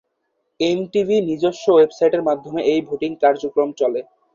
MTV 0.59 1.15
নিজস্ব 1.29 1.65
ওয়েবসাইটের 1.71 2.25
মাধ্যমে 2.29 2.61
এই 2.71 2.79
ভোটিং 2.87 3.11
কার্যক্রম 3.23 3.69
চলে। 3.79 4.01